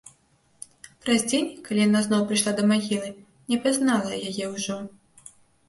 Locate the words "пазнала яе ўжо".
3.69-4.83